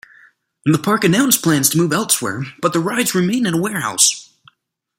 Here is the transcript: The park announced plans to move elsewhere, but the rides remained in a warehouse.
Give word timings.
The 0.65 0.79
park 0.79 1.03
announced 1.03 1.43
plans 1.43 1.69
to 1.69 1.77
move 1.77 1.93
elsewhere, 1.93 2.45
but 2.59 2.73
the 2.73 2.79
rides 2.79 3.13
remained 3.13 3.45
in 3.45 3.53
a 3.53 3.61
warehouse. 3.61 4.31